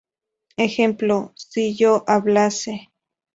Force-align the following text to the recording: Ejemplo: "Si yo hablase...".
Ejemplo: 0.57 1.31
"Si 1.35 1.75
yo 1.75 2.03
hablase...". 2.07 2.89